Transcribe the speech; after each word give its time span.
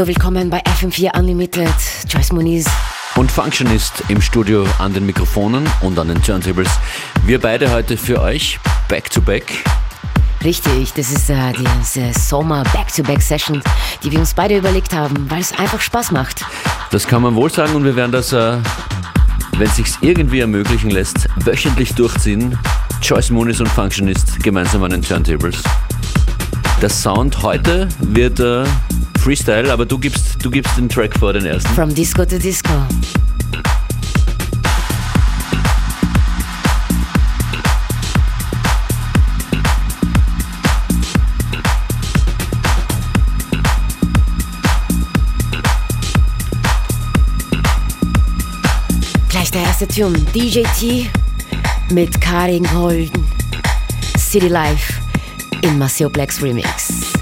Hallo, 0.00 0.08
willkommen 0.08 0.48
bei 0.48 0.62
FM4 0.62 1.18
Unlimited. 1.18 1.68
Joyce 2.08 2.32
Moniz. 2.32 2.66
Und 3.16 3.30
Functionist 3.30 4.02
im 4.08 4.22
Studio 4.22 4.64
an 4.78 4.94
den 4.94 5.04
Mikrofonen 5.04 5.68
und 5.82 5.98
an 5.98 6.08
den 6.08 6.22
Turntables. 6.22 6.70
Wir 7.26 7.38
beide 7.38 7.70
heute 7.70 7.98
für 7.98 8.18
euch 8.22 8.58
back 8.88 9.10
to 9.10 9.20
back. 9.20 9.62
Richtig, 10.42 10.94
das 10.94 11.10
ist 11.10 11.28
äh, 11.28 11.52
diese 11.82 12.18
Sommer 12.18 12.64
Back-to-Back-Session, 12.72 13.62
die 14.02 14.10
wir 14.10 14.20
uns 14.20 14.32
beide 14.32 14.56
überlegt 14.56 14.94
haben, 14.94 15.30
weil 15.30 15.42
es 15.42 15.52
einfach 15.58 15.82
Spaß 15.82 16.12
macht. 16.12 16.46
Das 16.90 17.06
kann 17.06 17.20
man 17.20 17.34
wohl 17.34 17.50
sagen 17.50 17.74
und 17.74 17.84
wir 17.84 17.94
werden 17.94 18.12
das, 18.12 18.32
äh, 18.32 18.56
wenn 19.58 19.68
es 19.68 19.76
sich 19.76 19.88
irgendwie 20.00 20.40
ermöglichen 20.40 20.88
lässt, 20.88 21.28
wöchentlich 21.44 21.94
durchziehen. 21.94 22.58
Joyce 23.02 23.28
Moonis 23.28 23.60
und 23.60 23.68
Functionist 23.68 24.42
gemeinsam 24.42 24.82
an 24.82 24.92
den 24.92 25.02
Turntables. 25.02 25.62
Der 26.80 26.88
Sound 26.88 27.42
heute 27.42 27.86
wird 28.00 28.40
äh, 28.40 28.64
Freestyle, 29.20 29.70
aber 29.70 29.84
du 29.84 29.98
gibst, 29.98 30.42
du 30.42 30.50
gibst 30.50 30.78
den 30.78 30.88
Track 30.88 31.12
vor 31.18 31.34
den 31.34 31.44
ersten. 31.44 31.68
From 31.74 31.94
Disco 31.94 32.24
to 32.24 32.38
Disco. 32.38 32.70
Gleich 49.28 49.50
der 49.50 49.62
erste 49.62 49.86
Tune. 49.86 50.18
DJ 50.34 50.62
T 50.78 51.10
mit 51.92 52.18
Karin 52.22 52.64
Golden. 52.64 53.22
City 54.18 54.48
Life 54.48 54.94
in 55.60 55.78
Maceo 55.78 56.08
Blacks 56.08 56.42
Remix. 56.42 57.19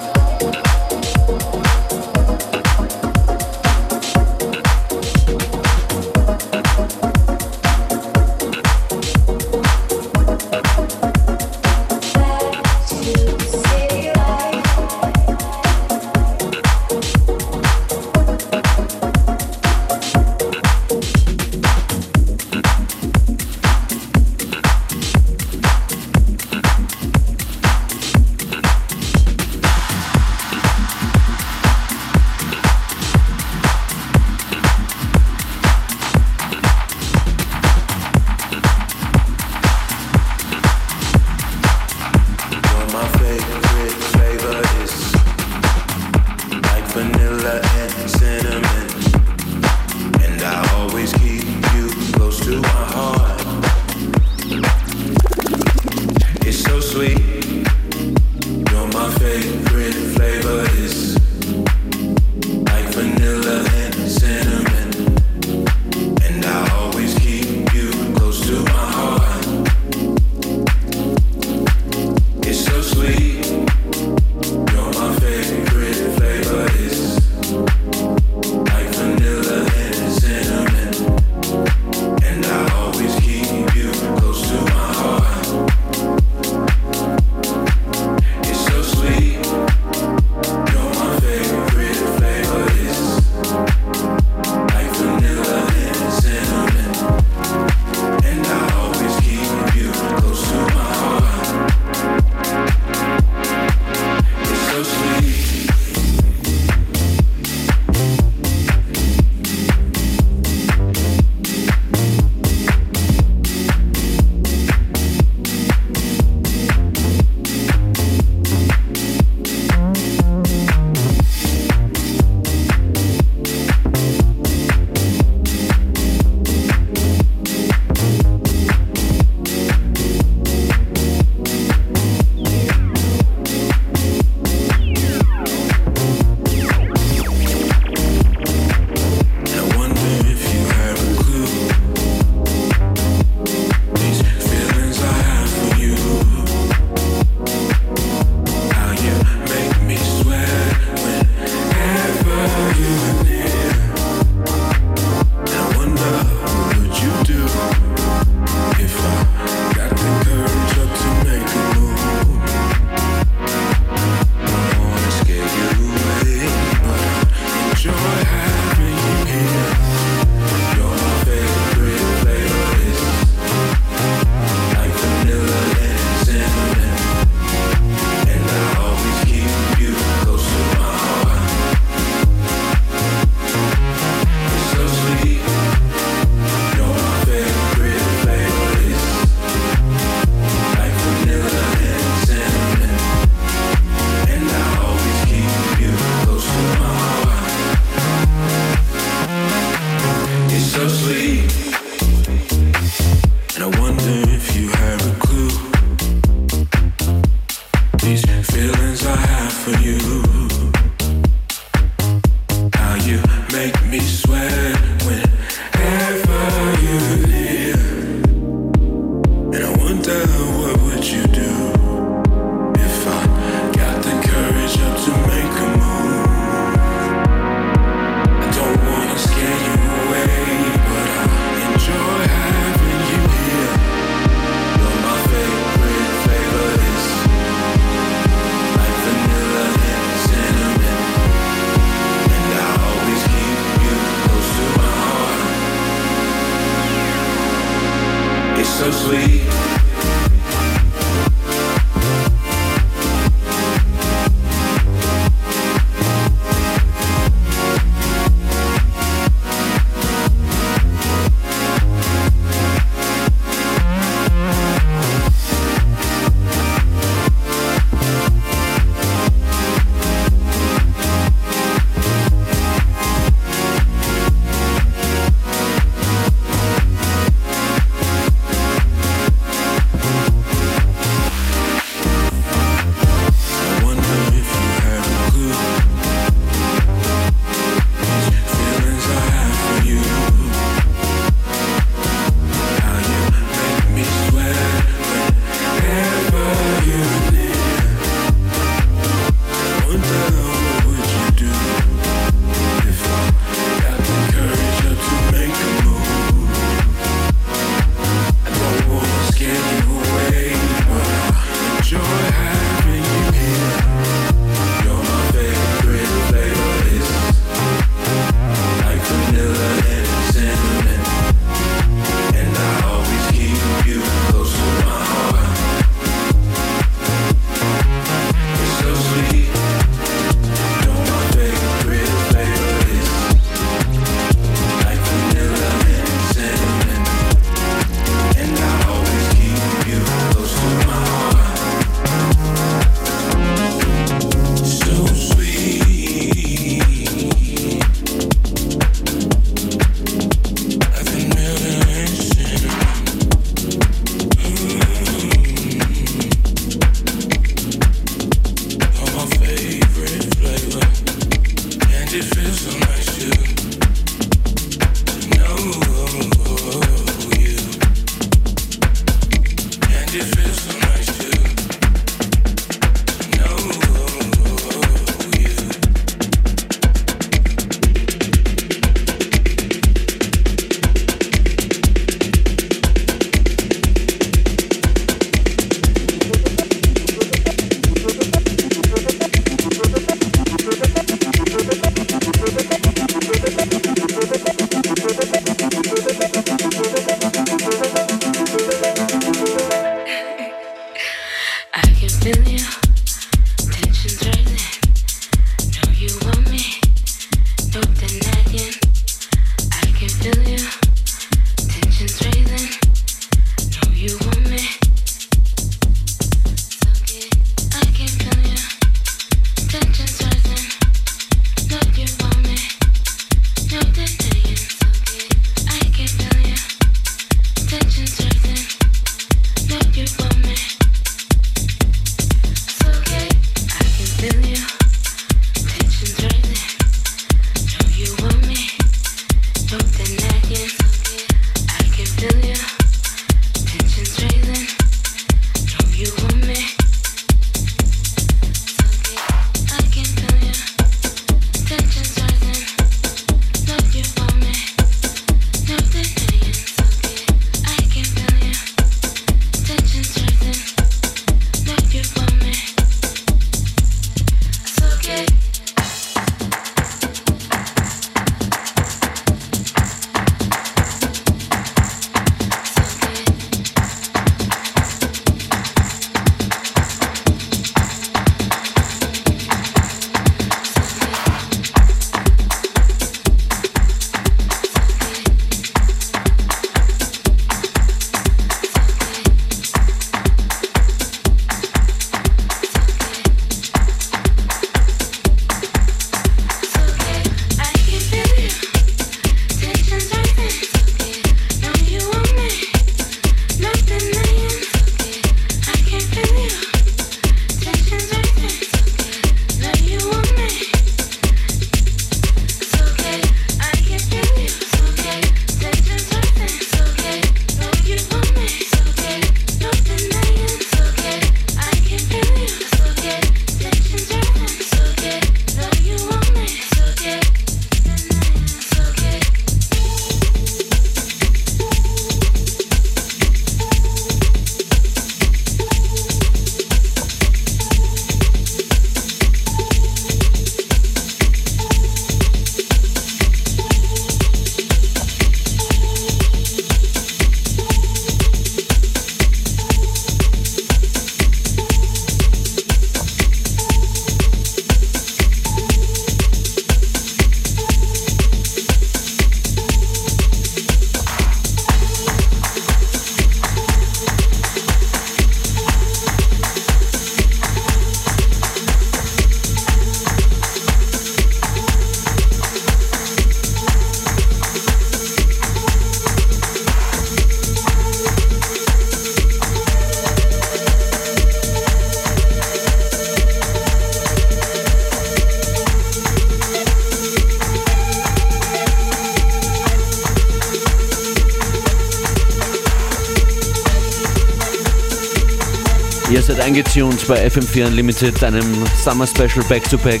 Eingetunt 596.40 597.06
bei 597.06 597.26
FM4 597.26 597.66
Unlimited, 597.66 598.24
einem 598.24 598.64
Summer 598.82 599.06
Special 599.06 599.44
Back-to-Back. 599.46 600.00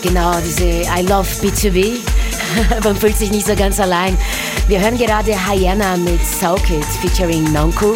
Genau, 0.00 0.32
diese 0.46 0.64
I 0.64 1.02
Love 1.02 1.26
B2B. 1.42 1.96
Man 2.84 2.94
fühlt 2.94 3.18
sich 3.18 3.32
nicht 3.32 3.46
so 3.46 3.56
ganz 3.56 3.80
allein. 3.80 4.16
Wir 4.68 4.80
hören 4.80 4.96
gerade 4.96 5.32
Hyena 5.32 5.96
mit 5.96 6.24
Soukit 6.24 6.84
featuring 7.02 7.52
Nonku. 7.52 7.94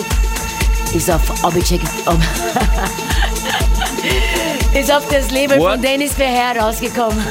Ist 0.95 1.11
auf 1.11 1.23
Object. 1.45 1.87
Ob 2.07 2.19
ist 4.75 4.93
auf 4.93 5.07
das 5.09 5.31
Label 5.31 5.59
What? 5.59 5.75
von 5.75 5.83
Dennis 5.83 6.15
Beher 6.15 6.57
rausgekommen. 6.61 7.25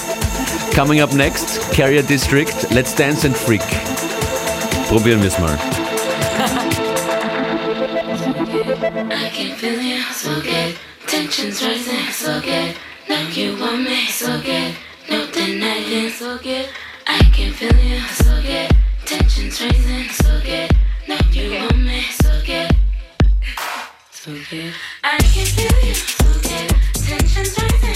Coming 0.74 1.00
up 1.00 1.12
next, 1.12 1.60
Carrier 1.72 2.02
District, 2.02 2.52
Let's 2.70 2.94
Dance 2.94 3.26
and 3.26 3.36
Freak. 3.36 3.62
Probieren 4.88 5.20
wir 5.20 5.28
es 5.28 5.38
mal. 5.38 5.58
So 10.26 10.40
good. 10.40 10.76
Tensions 11.06 11.62
rising, 11.62 12.10
so 12.10 12.40
good. 12.40 12.74
Know 13.08 13.28
you 13.28 13.56
want 13.58 13.82
me, 13.82 14.06
so 14.06 14.40
good. 14.40 14.74
No 15.08 15.30
denying, 15.30 16.10
so 16.10 16.36
good. 16.38 16.68
I 17.06 17.18
can 17.34 17.52
feel 17.52 17.76
you, 17.78 18.00
so 18.00 18.42
good. 18.42 18.70
Tensions 19.04 19.60
rising, 19.62 20.08
so 20.10 20.40
good. 20.42 20.70
Know 21.06 21.18
you 21.30 21.60
want 21.60 21.78
me, 21.78 22.02
so 22.02 22.30
good. 22.44 22.70
So 24.10 24.32
good. 24.50 24.72
I 25.04 25.18
can 25.18 25.46
feel 25.46 25.78
you, 25.86 25.94
so 25.94 26.26
good. 26.42 26.68
Tensions 27.06 27.56
rising, 27.56 27.95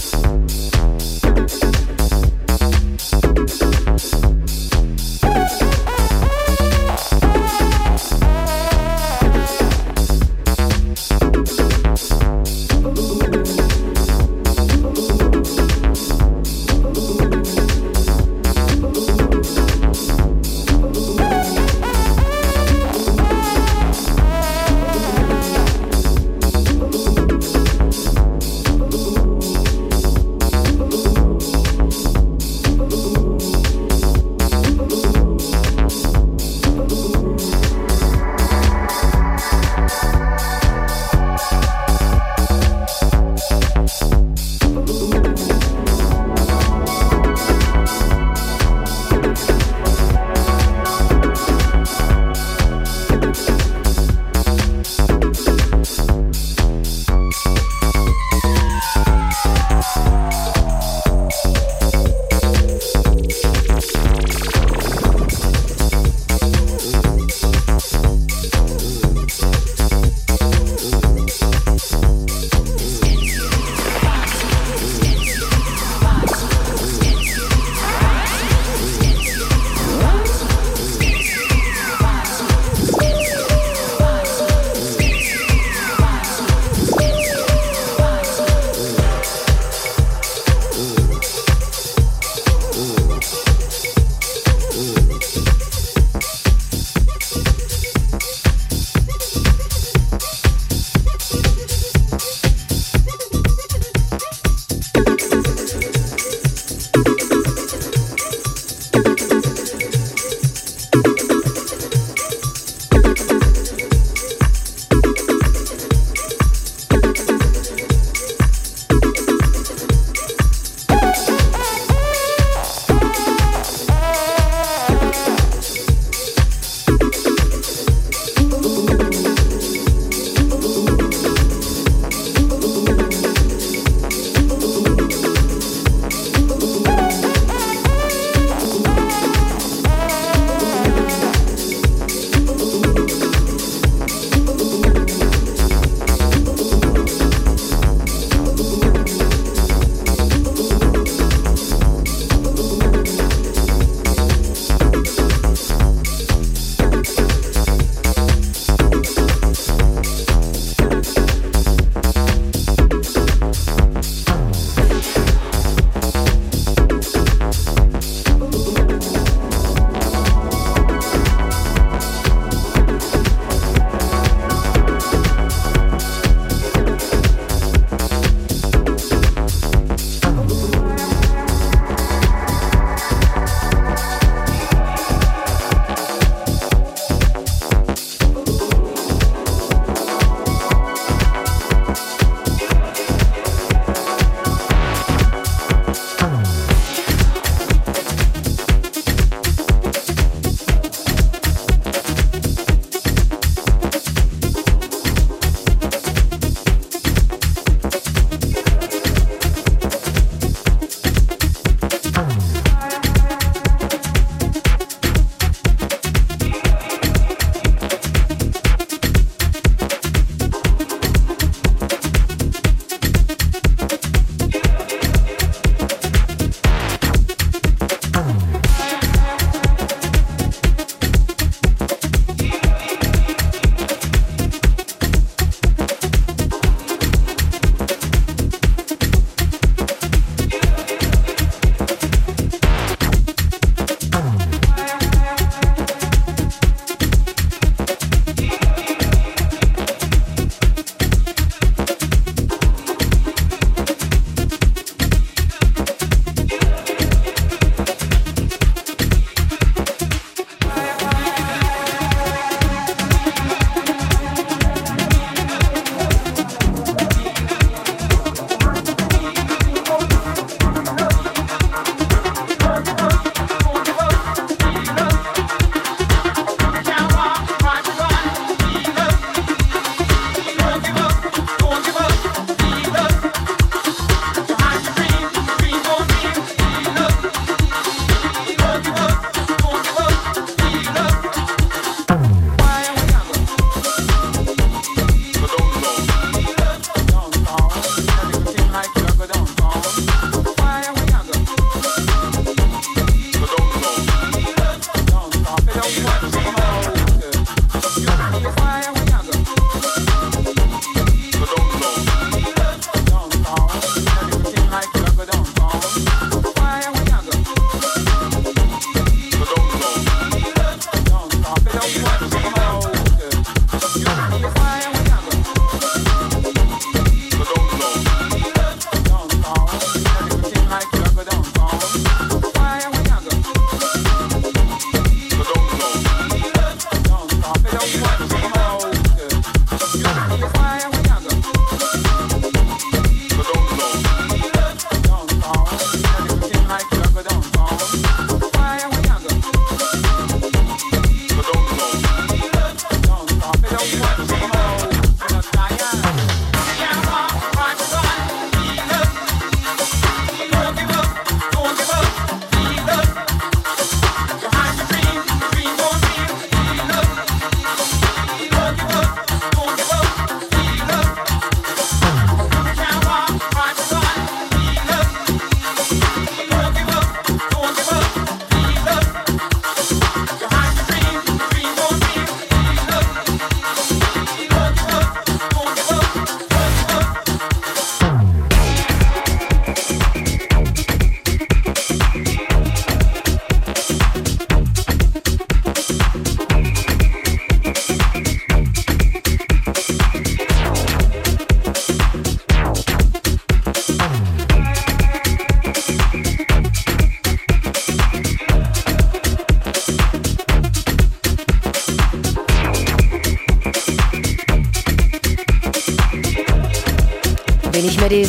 Thanks. 0.00 0.63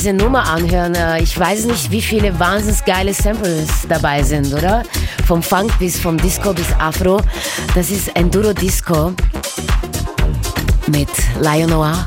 Diese 0.06 0.18
Nummer 0.18 0.48
anhören, 0.48 0.94
äh, 0.94 1.24
ich 1.24 1.40
weiß 1.40 1.66
nicht, 1.66 1.90
wie 1.90 2.02
viele 2.02 2.40
wahnsinnig 2.40 2.86
geile 2.86 3.12
Samples 3.12 3.70
dabei 3.90 4.22
sind, 4.22 4.54
oder? 4.54 4.84
Vom 5.26 5.42
Funk 5.42 5.80
bis 5.80 6.00
vom 6.00 6.16
Disco 6.16 6.54
bis 6.54 6.68
Afro. 6.78 7.20
Das 7.74 7.90
ist 7.90 8.16
Enduro 8.16 8.54
Disco 8.54 9.14
mit 10.86 11.10
Lion 11.42 11.72
Noir. 11.72 12.06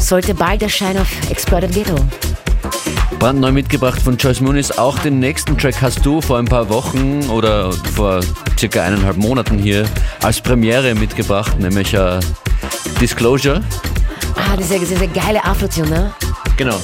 Sollte 0.00 0.32
bald 0.32 0.62
erscheinen 0.62 1.00
auf 1.00 1.08
Exploded 1.28 1.72
Ghetto. 1.72 1.96
Brandneu 3.18 3.50
mitgebracht 3.50 4.00
von 4.00 4.16
Joyce 4.16 4.40
Muniz. 4.40 4.70
Auch 4.70 4.96
den 5.00 5.18
nächsten 5.18 5.58
Track 5.58 5.82
hast 5.82 6.06
du 6.06 6.20
vor 6.20 6.38
ein 6.38 6.44
paar 6.44 6.68
Wochen 6.68 7.28
oder 7.30 7.72
vor 7.72 8.20
circa 8.56 8.84
eineinhalb 8.84 9.16
Monaten 9.16 9.58
hier 9.58 9.88
als 10.22 10.40
Premiere 10.40 10.94
mitgebracht, 10.94 11.58
nämlich 11.58 11.96
uh, 11.96 12.20
Disclosure. 13.00 13.60
Ah, 14.36 14.54
das 14.56 14.66
ist 14.66 14.72
ja 14.72 14.78
diese 14.78 15.08
geile 15.08 15.44
Afro-Tune, 15.44 15.90
ne? 15.90 16.14
Genau. 16.56 16.78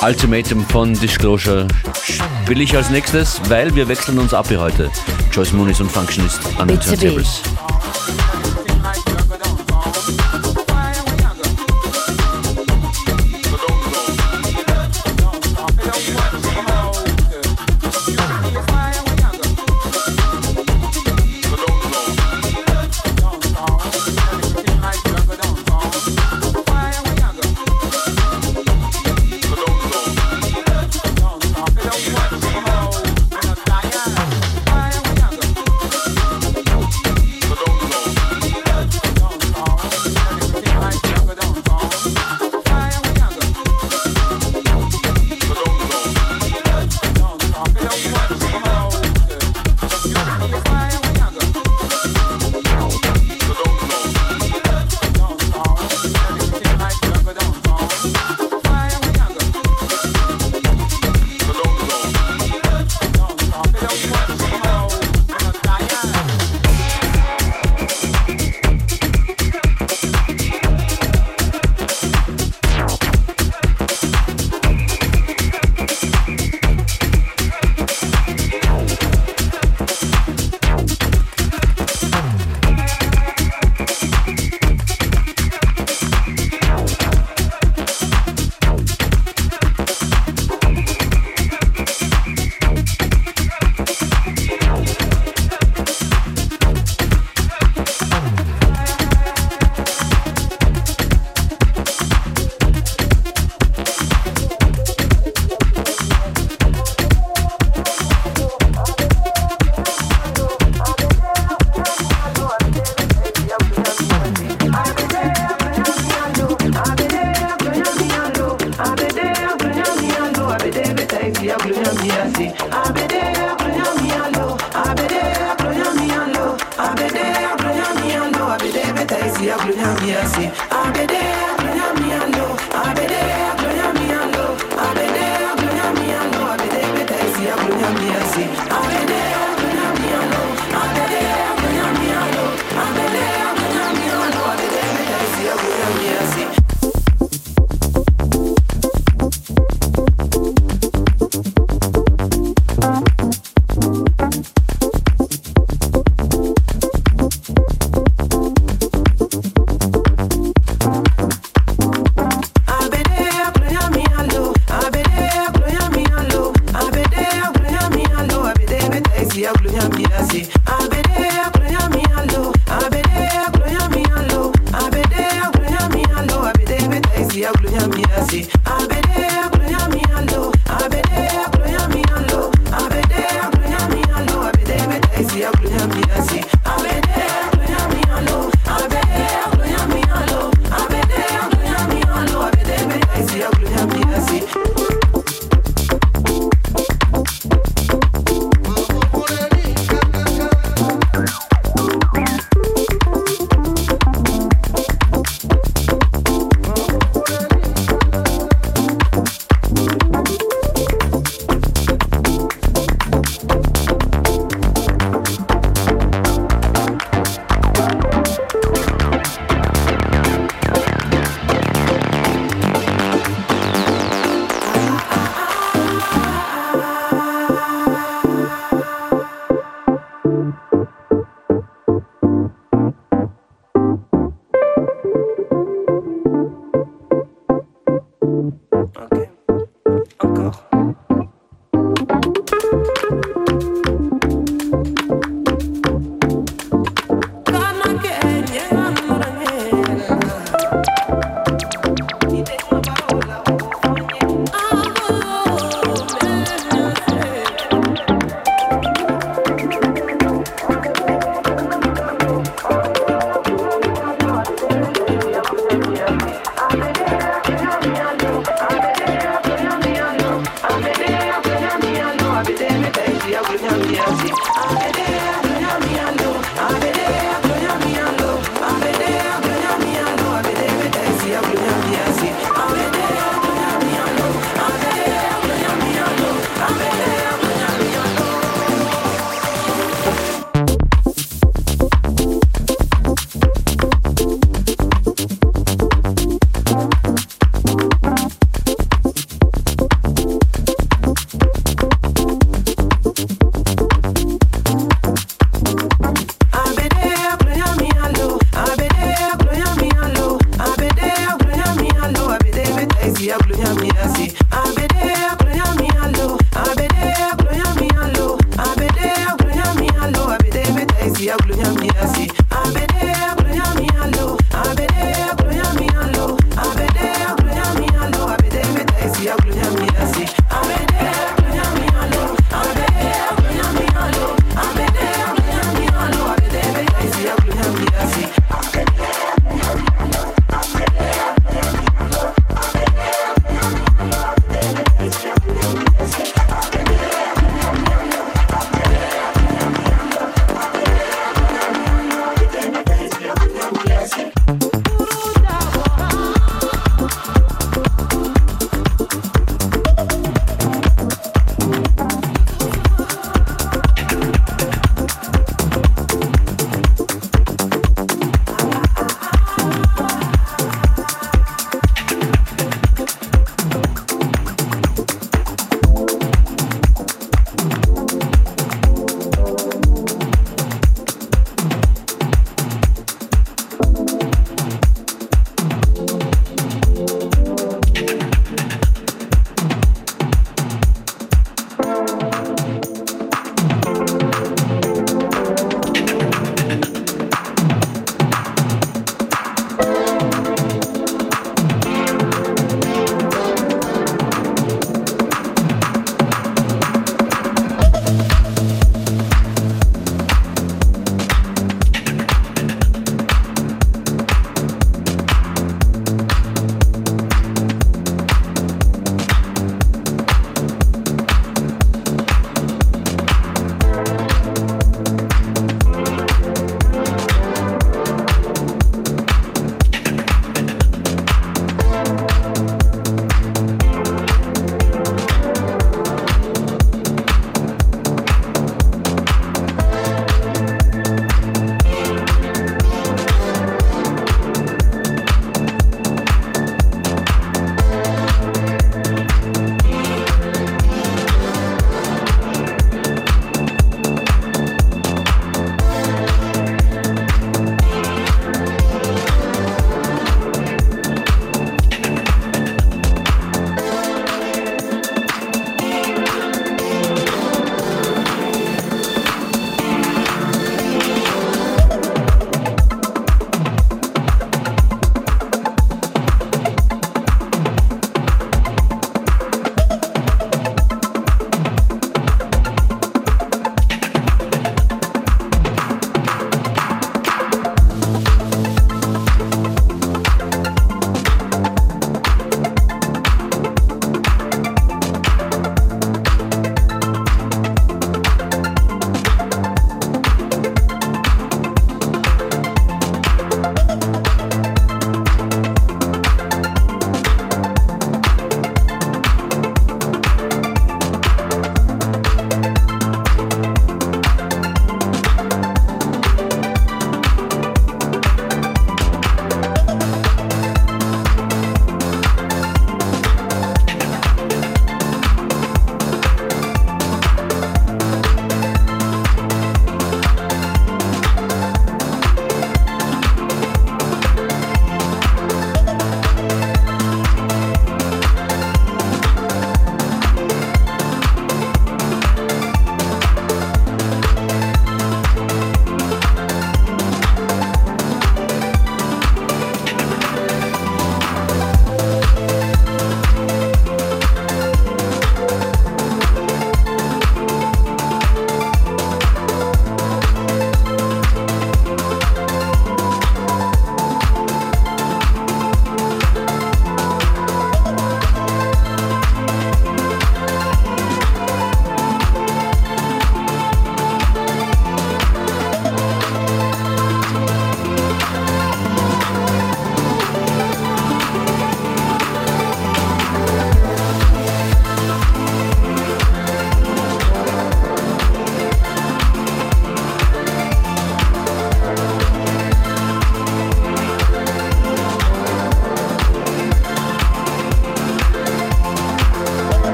Ultimatum 0.00 0.64
von 0.66 0.94
Disclosure 0.94 1.66
spiele 2.04 2.62
ich 2.62 2.76
als 2.76 2.88
nächstes, 2.90 3.40
weil 3.48 3.74
wir 3.74 3.88
wechseln 3.88 4.18
uns 4.18 4.32
ab 4.32 4.46
hier 4.48 4.60
heute. 4.60 4.90
Joyce 5.32 5.52
Muniz 5.52 5.80
und 5.80 5.90
Functionist 5.90 6.40
an 6.56 6.68
den 6.68 6.78
Turntables. 6.80 7.42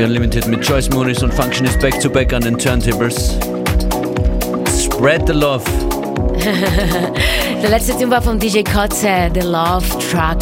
FM4 0.00 0.04
Unlimited 0.04 0.46
mit 0.46 0.66
Joyce 0.66 0.88
Moonis 0.90 1.22
und 1.22 1.32
Functionist 1.32 1.78
back 1.80 2.00
to 2.00 2.08
back 2.08 2.32
an 2.32 2.42
den 2.42 2.56
Turntables. 2.56 3.36
Spread 4.82 5.26
the 5.26 5.32
love. 5.32 5.64
Der 7.62 7.68
letzte 7.68 7.92
Tune 7.92 8.10
war 8.10 8.22
von 8.22 8.38
DJ 8.38 8.62
Kotze, 8.62 9.30
The 9.34 9.40
Love 9.40 9.84
Truck, 10.10 10.38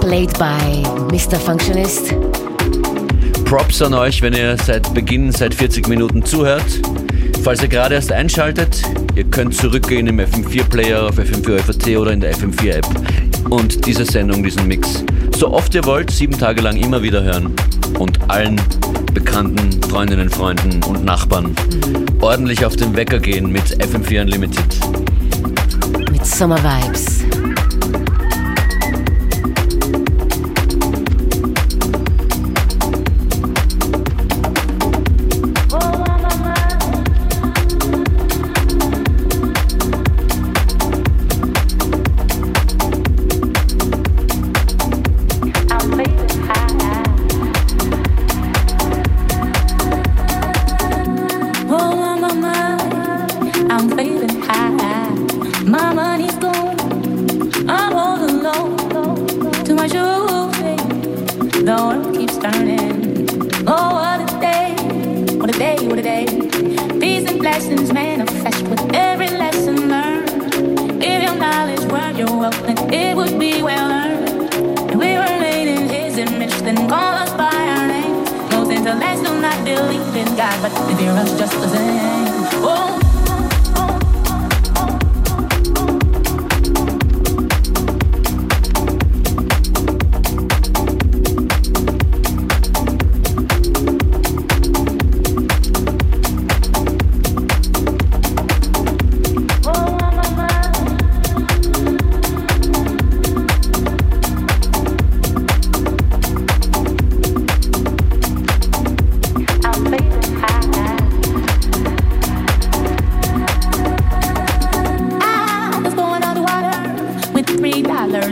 played 0.00 0.32
by 0.38 0.82
Mr. 1.10 1.38
Functionist. 1.38 2.14
Props 3.44 3.82
an 3.82 3.94
euch, 3.94 4.22
wenn 4.22 4.34
ihr 4.34 4.56
seit 4.64 4.92
Beginn, 4.94 5.32
seit 5.32 5.54
40 5.54 5.88
Minuten 5.88 6.24
zuhört. 6.24 6.80
Falls 7.42 7.62
ihr 7.62 7.68
gerade 7.68 7.96
erst 7.96 8.12
einschaltet, 8.12 8.82
ihr 9.16 9.24
könnt 9.24 9.56
zurückgehen 9.56 10.06
im 10.06 10.20
FM4-Player 10.20 11.08
auf 11.08 11.18
FM4 11.18 11.58
FAT 11.58 11.96
oder 11.96 12.12
in 12.12 12.20
der 12.20 12.34
FM4-App 12.34 12.86
und 13.50 13.86
diese 13.86 14.04
Sendung, 14.04 14.42
diesen 14.42 14.66
Mix, 14.68 15.04
so 15.36 15.52
oft 15.52 15.74
ihr 15.74 15.84
wollt, 15.84 16.10
sieben 16.10 16.38
Tage 16.38 16.60
lang 16.60 16.76
immer 16.76 17.02
wieder 17.02 17.22
hören 17.22 17.54
und 17.98 18.18
allen 18.30 18.60
Bekannten, 19.12 19.82
Freundinnen, 19.82 20.30
Freunden 20.30 20.82
und 20.84 21.04
Nachbarn 21.04 21.46
mhm. 21.46 22.06
ordentlich 22.20 22.64
auf 22.64 22.76
den 22.76 22.94
Wecker 22.96 23.18
gehen 23.18 23.50
mit 23.50 23.64
FM4 23.82 24.22
Unlimited. 24.22 24.64
Mit 26.10 26.24
Summer 26.24 26.58
Vibes. 26.58 27.23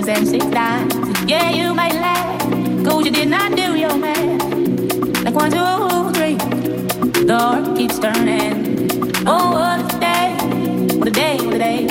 times 0.04 0.18
and 0.18 0.28
six 0.28 0.44
times. 0.46 0.94
Yeah, 1.30 1.50
you 1.50 1.74
might 1.74 1.94
laugh, 1.94 2.84
cause 2.84 3.04
you 3.04 3.10
did 3.12 3.28
not 3.28 3.56
do 3.56 3.76
your 3.76 3.96
math. 3.96 5.22
Like 5.22 5.34
one, 5.34 5.50
two, 5.50 6.12
three, 6.12 6.36
the 7.12 7.24
door 7.26 7.76
keeps 7.76 7.98
turning. 7.98 8.90
Oh, 9.26 9.52
what 9.52 9.94
a 9.94 10.00
day, 10.00 10.36
what 10.98 11.08
a 11.08 11.10
day, 11.10 11.36
what 11.42 11.54
a 11.54 11.58
day. 11.58 11.86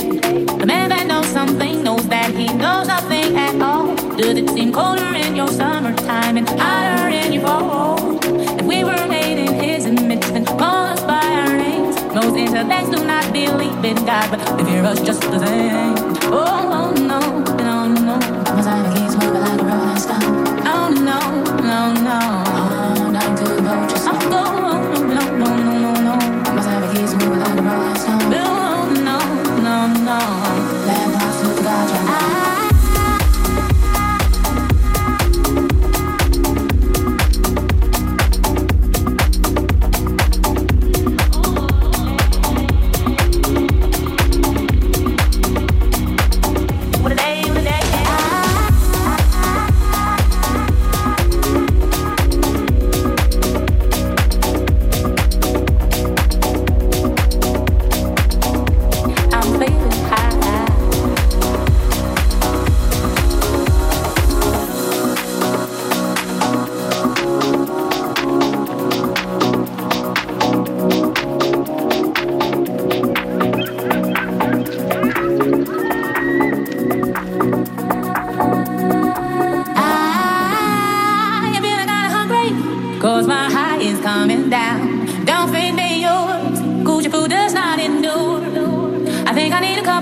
The 0.60 0.66
man 0.66 0.90
that 0.90 1.08
knows 1.08 1.28
something 1.28 1.84
knows 1.84 2.08
that 2.10 2.34
he 2.36 2.48
knows 2.48 2.88
nothing 2.88 3.38
at 3.38 3.62
all. 3.62 3.96
Does 4.18 4.38
it 4.38 4.50
seem 4.50 4.74
colder 4.74 5.14
in 5.16 5.36
your 5.36 5.48
summertime 5.48 6.38
and 6.38 6.50
hotter 6.50 7.10
in 7.10 7.34
your 7.34 7.44
fall? 7.44 8.20
If 8.60 8.66
we 8.66 8.84
were 8.84 9.08
made 9.08 9.38
in 9.38 9.54
his 9.54 9.86
image, 9.86 10.26
then 10.28 10.46
call 10.46 10.86
us 10.94 11.02
by 11.02 11.24
our 11.24 11.58
names. 11.58 11.96
Most 12.14 12.36
intellects 12.36 12.90
do 12.90 13.06
not 13.06 13.32
believe 13.32 13.86
in 13.86 14.06
God, 14.06 14.30
but 14.32 14.58
they 14.58 14.66
fear 14.66 14.84
us 14.84 15.02
just 15.02 15.22
the 15.22 15.40
same. 15.40 15.96
Oh, 16.34 16.94
oh 16.96 17.02
no. 17.02 17.41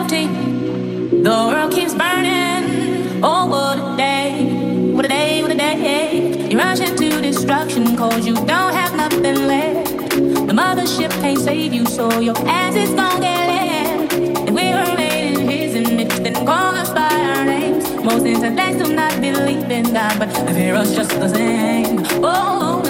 The 0.07 1.29
world 1.29 1.73
keeps 1.73 1.93
burning. 1.93 3.21
Oh, 3.21 3.45
what 3.47 3.77
a 3.77 3.97
day. 3.97 4.91
What 4.93 5.05
a 5.05 5.09
day, 5.09 5.41
what 5.41 5.51
a 5.51 5.55
day. 5.55 6.47
You 6.49 6.57
rush 6.57 6.79
into 6.79 7.21
destruction 7.21 7.97
cause 7.97 8.25
you 8.25 8.33
don't 8.33 8.73
have 8.73 8.95
nothing 8.95 9.45
left. 9.45 9.91
The 10.09 10.53
mothership 10.53 11.11
can't 11.21 11.37
save 11.37 11.73
you, 11.73 11.85
so 11.85 12.19
your 12.19 12.37
ass 12.47 12.75
is 12.75 12.91
gonna 12.91 13.19
get 13.19 13.47
left. 13.47 14.13
And 14.13 14.55
we 14.55 14.71
were 14.71 14.95
made 14.95 15.37
in 15.37 15.49
his 15.49 15.75
image, 15.75 16.15
then 16.23 16.33
call 16.45 16.73
us 16.75 16.89
by 16.93 17.13
our 17.35 17.45
names. 17.45 17.85
Most 18.03 18.25
intellects 18.25 18.81
do 18.81 18.95
not 18.95 19.19
believe 19.19 19.69
in 19.69 19.93
God, 19.93 20.17
but 20.17 20.33
the 20.33 20.53
fear 20.53 20.75
us 20.75 20.95
just 20.95 21.11
the 21.11 21.27
same. 21.27 22.05
Oh, 22.23 22.81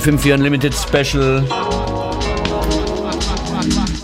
FM4 0.00 0.32
Unlimited 0.32 0.72
Special. 0.72 1.42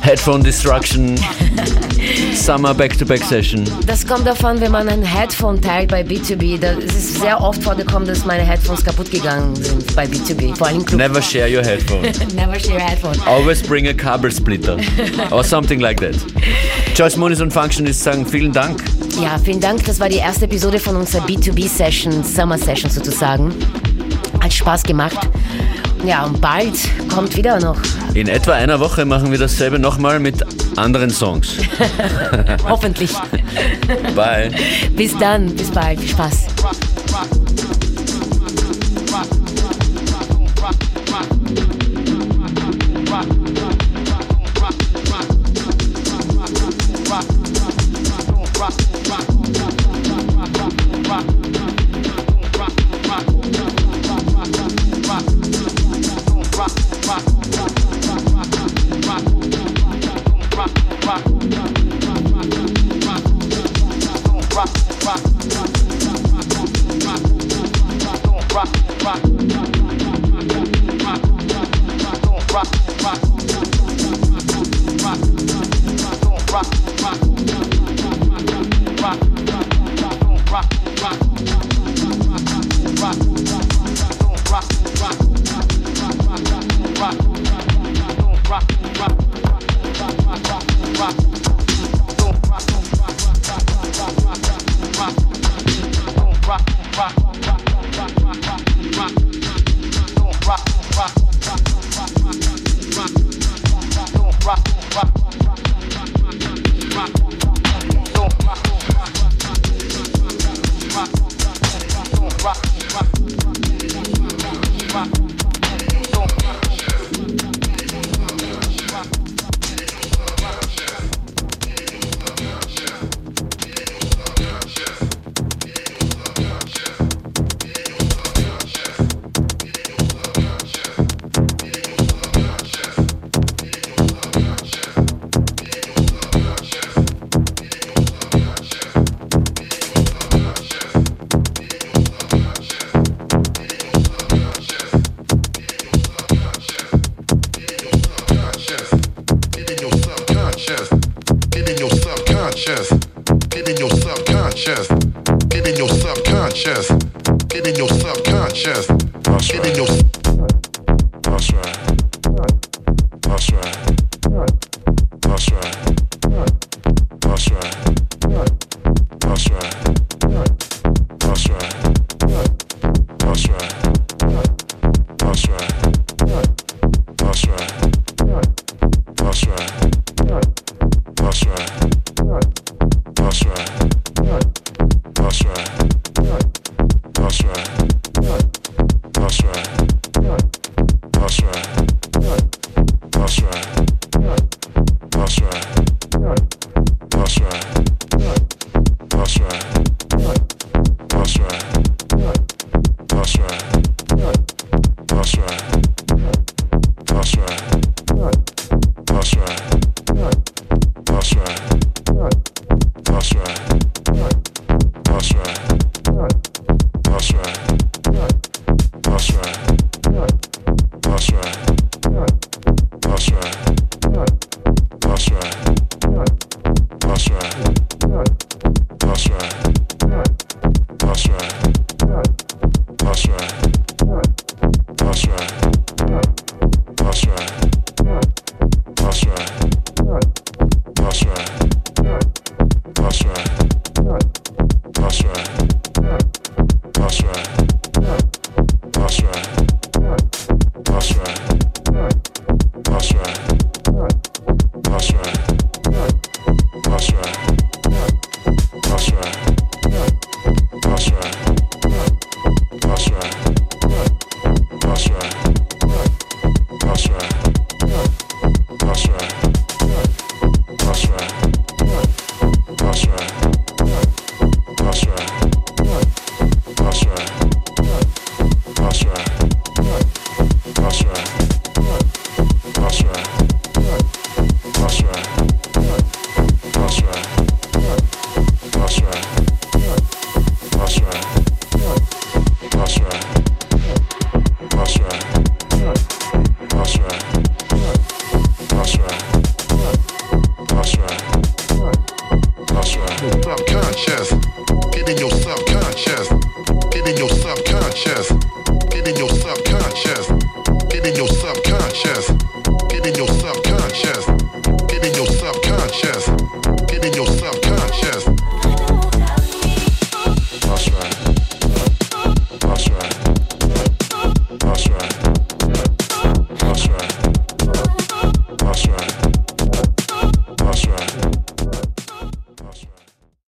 Headphone 0.03 0.43
Destruction. 0.43 1.17
Summer 2.35 2.75
Back-to-Back 2.75 3.25
Session. 3.25 3.65
Das 3.87 4.07
kommt 4.07 4.27
davon, 4.27 4.61
wenn 4.61 4.71
man 4.73 4.91
ein 4.91 5.03
Headphone 5.03 5.59
teilt 5.61 5.91
bei 5.91 6.03
B2B. 6.03 6.61
Da 6.61 6.73
ist 6.73 6.95
es 6.95 7.15
sehr 7.15 7.41
oft 7.41 7.63
vorgekommen, 7.63 8.07
dass 8.07 8.27
meine 8.27 8.43
Headphones 8.43 8.85
kaputt 8.85 9.11
gegangen 9.11 9.57
sind 9.57 9.97
bei 9.97 10.05
B2B. 10.05 10.55
Vor 10.55 10.67
allem 10.67 10.85
Club. 10.85 10.99
Never 11.01 11.23
share 11.23 11.49
your 11.49 11.65
headphone. 11.65 12.03
Never 12.37 12.61
share 12.61 12.79
headphone. 12.79 13.19
Always 13.27 13.63
bring 13.63 13.89
a 13.89 13.95
cable 13.95 14.31
splitter. 14.31 14.77
Or 15.31 15.43
something 15.43 15.81
like 15.81 15.99
that. 16.01 16.15
Joyce 16.95 17.17
Moonis 17.17 17.41
und 17.41 17.53
Functionist 17.53 18.03
sagen 18.03 18.27
vielen 18.27 18.53
Dank. 18.53 18.85
Ja, 19.21 19.39
vielen 19.43 19.61
Dank. 19.61 19.83
Das 19.87 19.99
war 19.99 20.11
die 20.11 20.19
erste 20.19 20.45
Episode 20.45 20.79
von 20.79 20.95
unserer 20.97 21.25
B2B-Session, 21.25 22.23
Summer 22.23 22.59
Session 22.59 22.91
sozusagen. 22.91 23.55
Hat 24.41 24.53
Spaß 24.53 24.83
gemacht. 24.83 25.19
Ja, 26.07 26.25
und 26.25 26.41
bald 26.41 26.75
kommt 27.13 27.37
wieder 27.37 27.59
noch. 27.59 27.77
In 28.15 28.29
etwa 28.29 28.53
einer 28.53 28.79
Woche 28.79 29.05
machen 29.05 29.33
wir 29.33 29.39
dasselbe 29.39 29.81
nochmal 29.81 30.21
mit 30.21 30.37
anderen 30.77 31.11
Songs. 31.11 31.57
Hoffentlich. 32.69 33.13
Bye. 34.15 34.53
Bis 34.95 35.19
dann, 35.19 35.53
bis 35.57 35.69
bald. 35.69 35.99
Viel 35.99 36.11
Spaß. 36.11 36.47